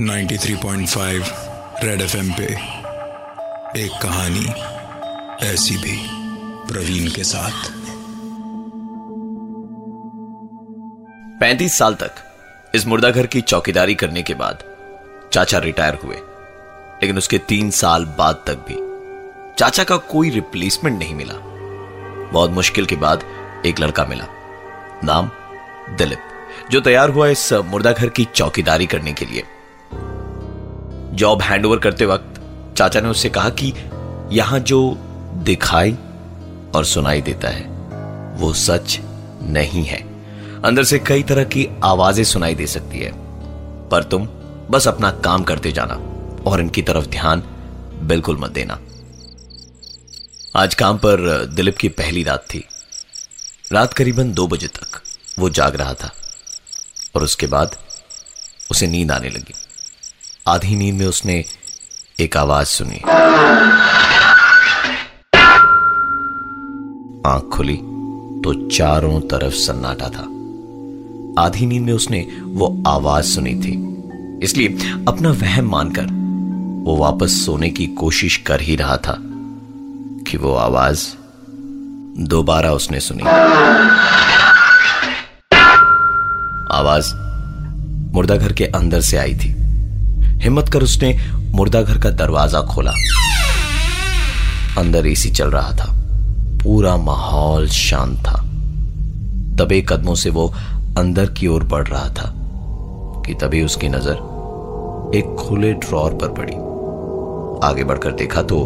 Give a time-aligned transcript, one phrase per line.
[0.00, 1.22] 93.5
[1.84, 2.44] red FM पे
[3.80, 4.46] एक कहानी
[5.46, 6.08] ऐसी भी
[6.72, 7.70] प्रवीण के साथ।
[11.40, 12.10] पैंतीस साल तक
[12.74, 14.64] इस मुर्दाघर की चौकीदारी करने के बाद
[15.32, 16.16] चाचा रिटायर हुए,
[17.02, 18.76] लेकिन उसके तीन साल बाद तक भी
[19.58, 21.34] चाचा का कोई रिप्लेसमेंट नहीं मिला।
[22.32, 23.24] बहुत मुश्किल के बाद
[23.66, 24.26] एक लड़का मिला,
[25.04, 25.30] नाम
[25.96, 26.33] दिलीप।
[26.70, 29.42] जो तैयार हुआ इस मुर्दा घर की चौकीदारी करने के लिए।
[31.16, 32.40] जॉब हैंडओवर करते वक्त
[32.78, 33.72] चाचा ने उससे कहा कि
[34.32, 34.78] यहाँ जो
[35.44, 35.92] दिखाई
[36.74, 37.66] और सुनाई देता है,
[38.36, 38.98] वो सच
[39.42, 40.00] नहीं है।
[40.64, 43.12] अंदर से कई तरह की आवाज़ें सुनाई दे सकती है,
[43.88, 44.26] पर तुम
[44.70, 45.94] बस अपना काम करते जाना
[46.46, 47.42] और इनकी तरफ़ ध्यान
[48.02, 48.78] बिल्कुल मत देना।
[50.56, 52.64] आज काम पर दिलीप की पहली रात थी।
[53.72, 55.00] रात करीबन दो बजे तक
[55.38, 56.10] वो जाग रहा था।
[57.16, 57.76] और उसके बाद
[58.70, 59.54] उसे नींद आने लगी।
[60.48, 61.44] आधी नींद में उसने
[62.20, 63.00] एक आवाज़ सुनी।
[67.26, 67.76] आँख खुली
[68.40, 70.24] तो चारों तरफ़ सन्नाटा था।
[71.42, 73.94] आधी नींद में उसने वो आवाज़ सुनी थी।
[74.42, 74.68] इसलिए
[75.08, 76.06] अपना वहम मानकर
[76.84, 79.16] वो वापस सोने की कोशिश कर ही रहा था
[80.28, 81.08] कि वो आवाज़
[82.18, 83.22] दोबारा उसने सुनी।
[86.74, 87.12] आवाज़
[88.14, 89.48] मुर्दाघर के अंदर से आई थी।
[90.42, 91.16] हिम्मत कर उसने
[91.54, 92.92] मुर्दाघर का दरवाज़ा खोला।
[94.78, 95.92] अंदर एसी चल रहा था।
[96.62, 98.40] पूरा माहौल शांत था।
[99.56, 100.52] दबे कदमों से वो
[100.98, 102.32] अंदर की ओर बढ़ रहा था
[103.26, 104.16] कि तभी उसकी नज़र
[105.14, 106.56] एक खुले ड्रॉर पर पड़ी।
[107.68, 108.58] आगे बढ़कर देखा तो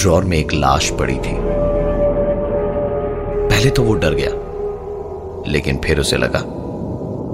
[0.00, 1.34] ड्रॉर में एक लाश पड़ी थी।
[3.48, 4.30] पहले तो वो डर गया,
[5.52, 6.40] लेकिन फिर उसे लगा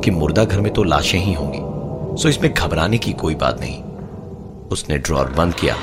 [0.05, 1.59] कि मुर्दा घर में तो लाशें ही होंगी।
[2.23, 3.83] सो इसमें घबराने की कोई बात नहीं।
[4.69, 5.77] उसने ड्रॉर बंद किया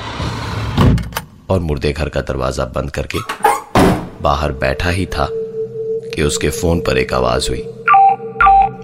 [1.50, 3.18] और मुर्दे घर का दरवाज़ा बंद करके
[4.22, 7.64] बाहर बैठा ही था कि उसके फ़ोन पर एक आवाज़ हुई।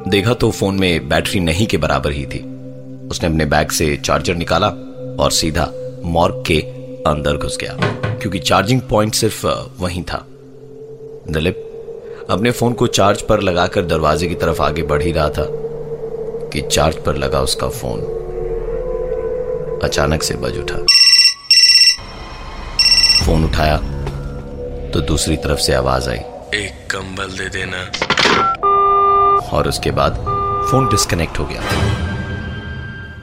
[0.09, 2.39] देखा तो फ़ोन में बैटरी नहीं के बराबर ही थी।
[3.09, 4.69] उसने अपने बैग से चार्जर निकाला
[5.23, 5.71] और सीधा
[6.07, 6.61] मॉर्ग के
[7.07, 7.77] अंदर घुस गया,
[8.12, 9.47] क्योंकि चार्जिंग पॉइंट सिर्फ़
[9.81, 10.25] वहीं था।
[11.31, 11.65] दिलीप
[12.31, 15.44] अपने फ़ोन को चार्ज पर लगाकर दरवाजे की तरफ़ आगे बढ़ ही रहा था
[16.53, 18.00] कि चार्ज पर लगा उसका फ़ोन।
[19.84, 20.77] अचानक से बज उठा।
[23.25, 23.77] फ़ोन उठाया
[24.91, 26.19] तो दूसरी तरफ़ से आवाज़ आई।
[26.55, 27.83] एक कंबल दे देना।
[29.49, 30.17] और उसके बाद
[30.71, 31.62] फ़ोन डिस्कनेक्ट हो गया।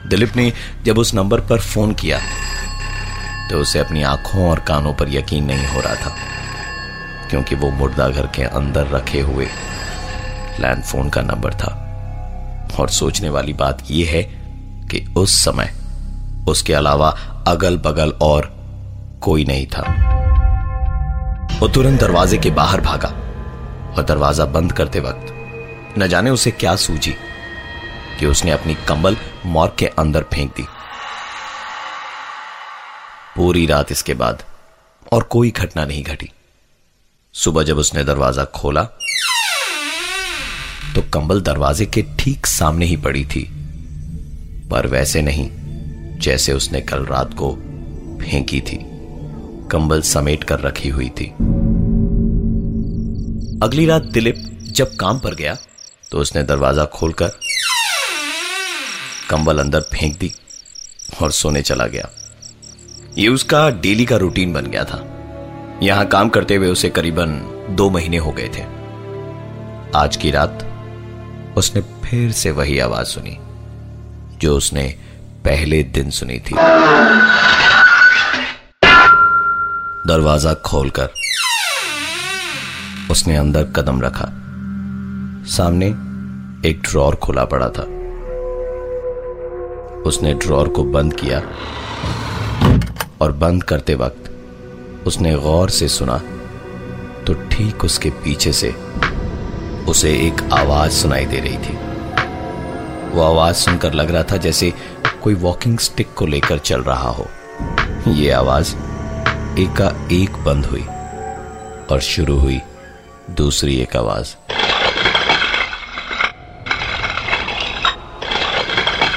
[0.06, 0.52] दिलीप ने
[0.84, 2.20] जब उस नंबर पर फ़ोन किया
[3.50, 6.16] तो उसे अपनी आँखों और कानों पर यकीन नहीं हो रहा था।
[7.30, 9.46] क्योंकि वो मुर्दा घर के अंदर रखे हुए
[10.60, 11.72] लैंडफोन का नंबर था।
[12.80, 14.22] और सोचने वाली बात यह है
[14.90, 15.72] कि उस समय
[16.48, 17.08] उसके अलावा
[17.48, 18.50] अगल बगल और
[19.22, 19.82] कोई नहीं था।
[21.60, 23.08] वो तुरंत दरवाजे के बाहर भागा
[23.88, 25.32] और दरवाज़ा बंद करते वक्त
[25.98, 27.14] न जाने उसे क्या सूझी
[28.20, 29.16] कि उसने अपनी कंबल
[29.46, 30.66] मॉर्ग के अंदर फेंक दी।
[33.36, 34.42] पूरी रात इसके बाद
[35.12, 36.30] और कोई घटना नहीं घटी।
[37.36, 38.82] सुबह जब उसने दरवाज़ा खोला
[40.94, 43.42] तो कंबल दरवाजे के ठीक सामने ही पड़ी थी।
[44.70, 45.48] पर वैसे नहीं,
[46.18, 47.50] जैसे उसने कल रात को
[48.20, 48.78] फेंकी थी।
[49.72, 51.26] कंबल समेट कर रखी हुई थी।
[53.62, 54.36] अगली रात दिलीप
[54.70, 55.56] जब काम पर गया
[56.10, 57.32] तो उसने दरवाज़ा खोलकर
[59.30, 60.32] कंबल अंदर फेंक दी
[61.22, 62.08] और सोने चला गया।
[63.18, 65.02] ये उसका डेली का रूटीन बन गया था।
[65.82, 67.32] यहाँ काम करते हुए उसे करीबन
[67.70, 68.62] दो महीने हो गए थे।
[69.94, 70.64] आज की रात
[71.56, 73.36] उसने फिर से वही आवाज़ सुनी,
[74.38, 74.82] जो उसने
[75.44, 76.54] पहले दिन सुनी थी।
[80.08, 81.08] दरवाज़ा खोलकर
[83.10, 84.28] उसने अंदर कदम रखा।
[85.46, 85.86] सामने
[86.68, 87.82] एक ड्रॉर खुला पड़ा था।
[90.02, 91.38] उसने ड्रॉर को बंद किया
[93.20, 94.25] और बंद करते वक्त
[95.06, 96.18] उसने गौर से सुना।
[97.26, 98.70] तो ठीक उसके पीछे से
[99.88, 101.76] उसे एक आवाज़ सुनाई दे रही थी।
[103.10, 104.72] वो आवाज़ सुनकर लग रहा था जैसे
[105.22, 107.28] कोई वॉकिंग स्टिक को लेकर चल रहा हो।
[108.08, 108.74] ये आवाज़
[109.60, 110.84] एका एक बंद हुई
[111.90, 112.60] और शुरू हुई
[113.30, 114.34] दूसरी एक आवाज़।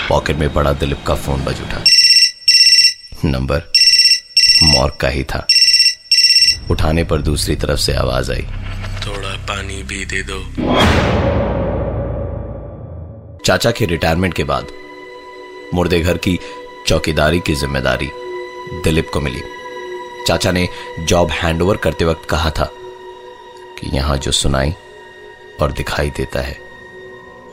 [0.10, 1.84] पॉकेट में पड़ा दिलीप का फ़ोन बज उठा।
[3.26, 3.62] नंबर
[4.64, 5.48] मॉर्ग का ही था।
[6.72, 8.42] उठाने पर दूसरी तरफ़ से आवाज़ आई।
[9.06, 10.40] थोड़ा पानी भी दे दो।
[13.46, 14.68] चाचा के रिटायरमेंट के बाद
[15.74, 16.40] मुर्दे घर की
[16.88, 18.10] चौकीदारी की ज़िम्मेदारी
[18.84, 19.42] दिलीप को मिली।
[20.28, 20.68] चाचा ने
[21.00, 22.70] जॉब हैंडओवर करते वक्त कहा था
[23.80, 24.74] कि यहाँ जो सुनाई
[25.62, 26.58] और दिखाई देता है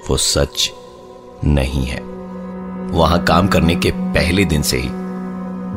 [0.09, 0.71] वो सच
[1.45, 2.01] नहीं है।
[2.93, 4.89] वहाँ काम करने के पहले दिन से ही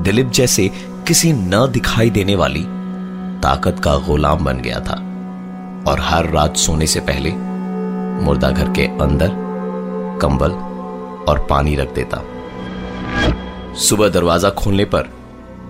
[0.03, 0.69] दिलीप जैसे
[1.07, 2.63] किसी न दिखाई देने वाली
[3.43, 4.95] ताकत का गुलाम बन गया था।
[5.87, 7.31] और हर रात सोने से पहले
[8.25, 9.31] मुर्दा घर के अंदर
[10.21, 10.51] कंबल
[11.23, 12.23] और पानी रख देता।
[13.79, 15.09] सुबह दरवाज़ा खोलने पर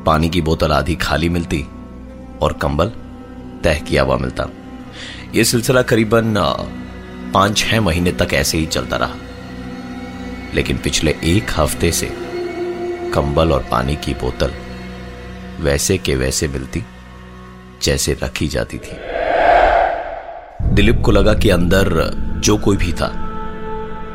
[0.06, 1.66] पानी की बोतल आधी खाली मिलती
[2.42, 2.92] और कंबल
[3.64, 4.50] तह किया हुआ मिलता।
[5.36, 6.34] यह सिलसिला करीबन
[7.34, 9.16] पाँच छह महीने तक ऐसे ही चलता रहा।
[10.54, 12.10] लेकिन पिछले एक हफ़्ते से
[13.14, 14.54] कंबल और पानी की बोतल
[15.60, 16.84] वैसे के वैसे मिलती
[17.82, 18.98] जैसे रखी जाती थी।
[20.74, 21.90] दिलीप को लगा कि अंदर
[22.40, 23.08] जो कोई भी था,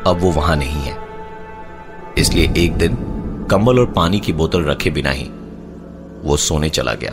[0.07, 0.97] अब वो वहाँ नहीं है।
[2.17, 2.97] इसलिए एक दिन
[3.51, 5.29] कंबल और पानी की बोतल रखे बिना ही
[6.23, 7.11] वो सोने चला गया।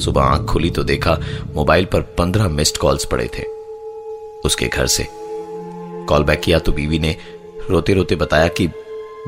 [0.00, 1.18] सुबह आँख खुली तो देखा
[1.54, 3.42] मोबाइल पर पंद्रह मिस्ड कॉल्स पड़े थे।
[4.44, 5.06] उसके घर से
[6.08, 7.16] कॉल बैक किया तो बीवी ने
[7.70, 8.66] रोते रोते बताया कि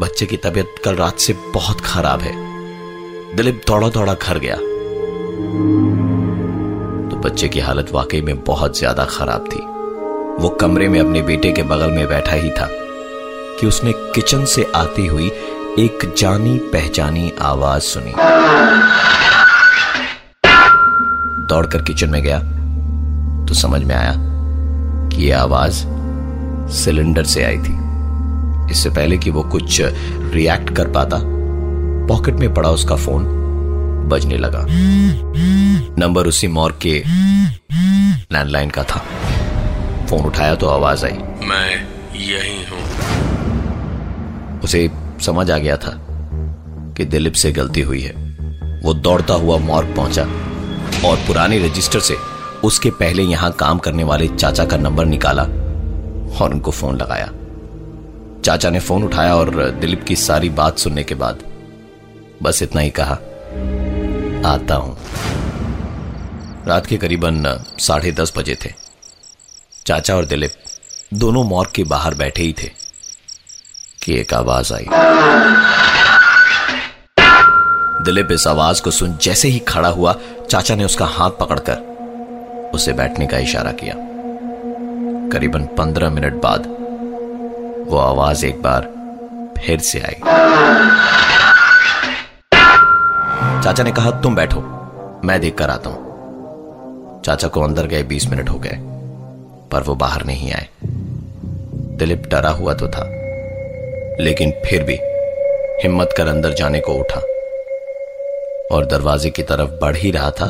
[0.00, 2.49] बच्चे की तबीयत कल रात से बहुत खराब है।
[3.36, 4.56] दिलीप दौड़ा दौड़ा घर गया।
[7.10, 9.60] तो बच्चे की हालत वाकई में बहुत ज़्यादा खराब थी।
[10.42, 12.68] वो कमरे में अपने बेटे के बगल में बैठा ही था
[13.60, 15.26] कि उसने किचन से आती हुई
[15.78, 18.12] एक जानी पहचानी आवाज़ सुनी।
[21.46, 22.38] दौड़कर किचन में गया
[23.48, 24.14] तो समझ में आया
[25.10, 25.84] कि यह आवाज़
[26.74, 27.78] सिलेंडर से आई थी।
[28.72, 31.16] इससे पहले कि वो कुछ रिएक्ट कर पाता
[32.10, 33.24] पॉकेट में पड़ा उसका फ़ोन।
[34.08, 34.64] बजने लगा।
[35.98, 37.02] नंबर उसी मॉर्ग के
[38.32, 38.98] लैंडलाइन का था।
[40.06, 41.12] फ़ोन उठाया तो आवाज़ आई।
[41.42, 41.86] मैं
[42.16, 42.80] यही हूँ।
[44.60, 44.90] उसे
[45.20, 45.92] समझ आ गया था
[46.96, 48.12] कि दिलीप से गलती हुई है।
[48.84, 50.22] वो दौड़ता हुआ मॉर्ग पहुँचा
[51.08, 52.16] और पुराने रजिस्टर से
[52.64, 57.30] उसके पहले यहाँ काम करने वाले चाचा का नंबर निकाला और उनको फ़ोन लगाया।
[58.44, 61.49] चाचा ने फ़ोन उठाया और दिलीप की सारी बात सुनने के बाद
[62.42, 63.14] बस इतना ही कहा।
[64.54, 64.98] आता हूँ।
[66.66, 68.72] रात के करीबन साढ़े दस बजे थे।
[69.86, 70.52] चाचा और दिलीप
[71.14, 72.70] दोनों मॉर्ग के बाहर बैठे ही थे।
[74.02, 74.86] कि एक आवाज़ आई।
[78.04, 80.16] दिलीप इस आवाज़ को सुन जैसे ही खड़ा हुआ,
[80.50, 81.76] चाचा ने उसका हाथ पकड़कर
[82.74, 83.94] उसे बैठने का इशारा किया।
[85.32, 86.60] करीबन पंद्रह मिनट बाद
[87.90, 88.82] वो आवाज़ एक बार
[89.66, 90.16] फिर से आई।
[93.60, 94.60] चाचा ने कहा, तुम बैठो,
[95.24, 97.22] मैं देख कर आता हूँ.
[97.22, 98.76] चाचा को अंदर गए, बीस मिनट हो गए,
[99.72, 100.68] पर वो बाहर नहीं आए।
[101.98, 103.04] दिलीप डरा हुआ तो था,
[104.20, 104.96] लेकिन फिर भी
[105.82, 107.20] हिम्मत कर अंदर जाने को उठा
[108.76, 110.48] और दरवाजे की तरफ़ बढ़ ही रहा था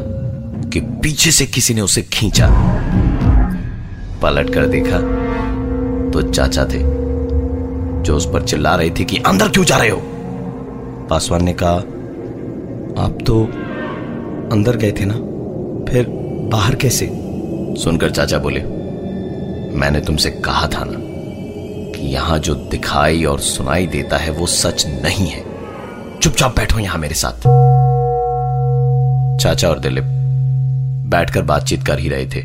[0.72, 2.48] कि पीछे से किसी ने उसे खींचा।
[4.22, 4.98] पलट कर देखा
[6.10, 6.82] तो चाचा थे,
[8.02, 10.00] जो उस पर चिल्ला रही थी कि, अंदर क्यों जा रहे हो?
[11.10, 11.82] पासवान ने कहा
[13.00, 13.42] आप तो
[14.52, 15.14] अंदर गए थे ना?
[15.92, 16.06] फिर
[16.50, 17.06] बाहर कैसे?
[17.82, 18.60] सुनकर चाचा बोले,
[19.80, 20.98] मैंने तुमसे कहा था ना
[21.92, 25.42] कि यहाँ जो दिखाई और सुनाई देता है वो सच नहीं है।
[26.20, 27.48] चुपचाप बैठो यहाँ मेरे साथ.
[29.42, 30.04] चाचा और दिलीप
[31.10, 32.42] बैठकर बातचीत कर ही रहे थे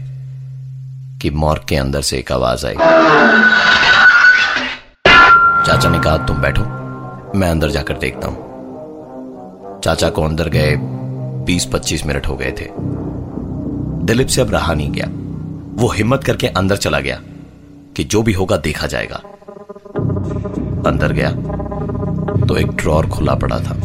[1.20, 2.76] कि मॉर्ग के अंदर से एक आवाज़ आई।
[5.66, 6.64] चाचा ने कहा, तुम बैठो,
[7.40, 8.55] मैं अंदर जाकर देखता हूँ।
[9.86, 10.76] चाचा को अंदर गए
[11.46, 12.68] 20-25 मिनट हो गए थे।
[14.06, 15.08] दिलीप से अब रहा नहीं गया।
[15.82, 17.20] वो हिम्मत करके अंदर चला गया
[17.96, 19.16] कि जो भी होगा देखा जाएगा।
[20.90, 21.32] अंदर गया
[22.46, 23.76] तो एक ड्रॉर खुला पड़ा था।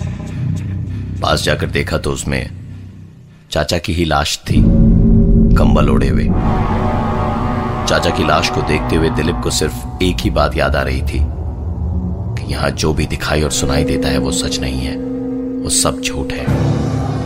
[1.23, 2.50] पास जाकर देखा तो उसमें
[3.50, 4.62] चाचा की ही लाश थी,
[5.57, 6.25] कंबल ओढ़े हुए।
[7.88, 11.02] चाचा की लाश को देखते हुए दिलीप को सिर्फ़ एक ही बात याद आ रही
[11.02, 11.21] थी
[12.38, 15.00] कि यहाँ जो भी दिखाई और सुनाई देता है वो सच नहीं है।
[15.61, 16.47] वो सब झूठ है।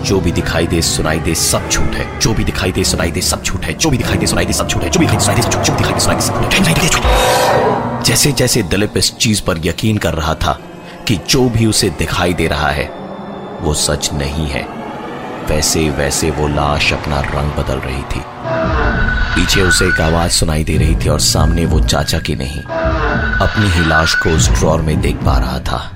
[0.04, 3.20] जो भी दिखाई दे, सुनाई दे, सब झूठ है। जो भी दिखाई दे, सुनाई दे,
[3.20, 5.34] सब झूठ है। जो भी दिखाई दे, सुनाई दे, सब झूठ है। जो भी दिखाई
[5.34, 6.52] दे झूठ दिखाई दे, सुनाई दे, सब झूठ
[8.04, 10.58] जैसे जैसे दिलीप इस चीज़ पर यकीन कर रहा था
[11.08, 12.84] कि जो भी उसे दिखाई दे रहा है,
[13.60, 14.68] वो सच नहीं है।
[15.46, 18.22] वैसे वैसे वो लाश अपना रंग बदल रही थी।
[19.34, 22.62] पीछे उसे एक आवाज़ सुनाई दे रही थी और सामने वो चाचा की नहीं।
[23.38, 25.90] अपनी ही लाश को उस ड्रॉर में देख पा रहा था।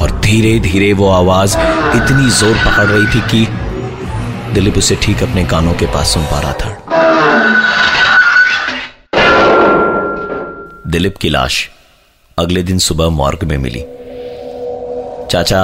[0.00, 1.56] और धीरे धीरे वो आवाज़
[1.96, 3.46] इतनी ज़ोर पकड़ रही थी कि
[4.54, 6.70] दिलीप उसे ठीक अपने कानों के पास सुन पा रहा था।
[10.86, 11.68] दिलीप की लाश
[12.38, 13.84] अगले दिन सुबह मॉर्ग में मिली।
[15.30, 15.62] चाचा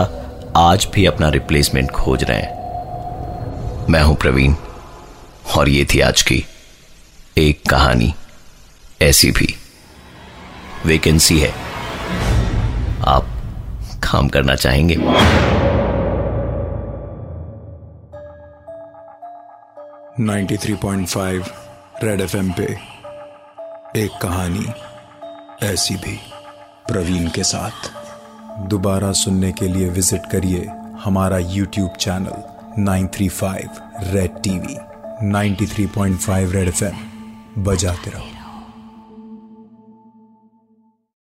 [0.57, 4.55] आज भी अपना रिप्लेसमेंट खोज रहे हैं। मैं हूँ प्रवीण,
[5.57, 6.45] और ये थी आज की
[7.39, 8.15] एक कहानी।
[9.03, 9.55] ऐसी भी
[10.87, 11.51] वेकेंसी है।
[13.07, 13.27] आप
[14.13, 14.97] काम करना चाहेंगे।
[20.21, 21.45] Ninety three point five
[22.03, 22.65] red FM पे
[23.97, 24.67] एक कहानी
[25.67, 26.19] ऐसी भी
[26.89, 27.91] प्रवीण के साथ।
[28.69, 30.67] दोबारा सुनने के लिए विज़िट करिए
[31.05, 32.43] हमारा YouTube channel
[32.83, 34.77] 935 red TV
[35.33, 38.38] 93.5 red FM बजाते रहो।